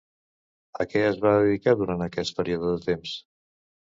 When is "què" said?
0.93-1.03